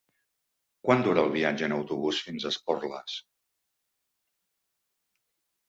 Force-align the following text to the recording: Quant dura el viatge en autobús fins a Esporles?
Quant 0.87 1.03
dura 1.07 1.21
el 1.27 1.35
viatge 1.35 1.65
en 1.67 1.75
autobús 1.75 2.23
fins 2.29 2.49
a 2.49 2.53
Esporles? 2.55 3.19